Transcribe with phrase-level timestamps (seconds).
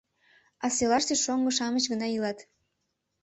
[0.63, 2.39] А селаште шоҥго-шамыч гына илат.